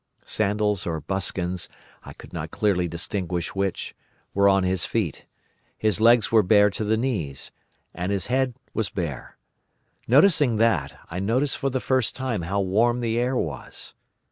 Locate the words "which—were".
3.53-4.49